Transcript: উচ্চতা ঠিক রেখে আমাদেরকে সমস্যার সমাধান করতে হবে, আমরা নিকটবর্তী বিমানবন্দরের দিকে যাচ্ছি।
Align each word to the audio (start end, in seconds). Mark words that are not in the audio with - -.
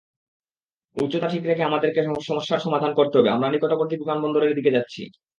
উচ্চতা 0.97 1.27
ঠিক 1.33 1.43
রেখে 1.45 1.63
আমাদেরকে 1.63 1.99
সমস্যার 2.29 2.63
সমাধান 2.65 2.91
করতে 2.99 3.15
হবে, 3.17 3.29
আমরা 3.31 3.47
নিকটবর্তী 3.49 3.95
বিমানবন্দরের 4.01 4.55
দিকে 4.57 4.75
যাচ্ছি। 4.77 5.01